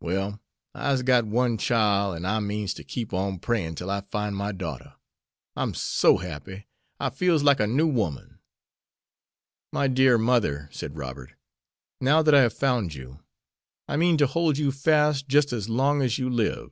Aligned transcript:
Well, 0.00 0.40
I'se 0.74 1.02
got 1.02 1.26
one 1.26 1.58
chile, 1.58 2.14
an' 2.16 2.24
I 2.24 2.40
means 2.40 2.72
to 2.72 2.82
keep 2.82 3.12
on 3.12 3.38
prayin' 3.38 3.74
tell 3.74 3.90
I 3.90 4.00
fine 4.10 4.32
my 4.32 4.50
daughter. 4.50 4.94
I'm 5.54 5.74
so 5.74 6.16
happy! 6.16 6.66
I 6.98 7.10
feel's 7.10 7.42
like 7.42 7.60
a 7.60 7.66
new 7.66 7.86
woman!" 7.86 8.38
"My 9.74 9.86
dear 9.86 10.16
mother," 10.16 10.70
said 10.72 10.96
Robert, 10.96 11.34
"now 12.00 12.22
that 12.22 12.34
I 12.34 12.40
have 12.40 12.54
found 12.54 12.94
you, 12.94 13.20
I 13.86 13.98
mean 13.98 14.16
to 14.16 14.26
hold 14.26 14.56
you 14.56 14.72
fast 14.72 15.28
just 15.28 15.52
as 15.52 15.68
long 15.68 16.00
as 16.00 16.16
you 16.16 16.30
live. 16.30 16.70